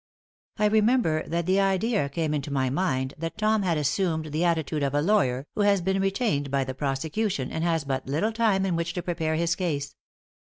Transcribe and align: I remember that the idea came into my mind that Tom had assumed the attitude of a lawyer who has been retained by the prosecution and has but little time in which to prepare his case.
I 0.57 0.65
remember 0.65 1.27
that 1.27 1.45
the 1.45 1.59
idea 1.59 2.09
came 2.09 2.33
into 2.33 2.49
my 2.49 2.71
mind 2.71 3.13
that 3.19 3.37
Tom 3.37 3.61
had 3.61 3.77
assumed 3.77 4.31
the 4.31 4.43
attitude 4.43 4.81
of 4.81 4.95
a 4.95 5.01
lawyer 5.03 5.45
who 5.53 5.61
has 5.61 5.79
been 5.79 6.01
retained 6.01 6.49
by 6.49 6.63
the 6.63 6.73
prosecution 6.73 7.51
and 7.51 7.63
has 7.63 7.83
but 7.83 8.07
little 8.07 8.31
time 8.31 8.65
in 8.65 8.75
which 8.75 8.93
to 8.93 9.03
prepare 9.03 9.35
his 9.35 9.53
case. 9.53 9.93